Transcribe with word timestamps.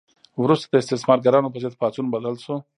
وروسته 0.43 0.65
د 0.69 0.75
استثمارګرانو 0.81 1.51
په 1.53 1.59
ضد 1.63 1.73
پاڅون 1.81 2.05
بدل 2.15 2.35
شو. 2.43 2.55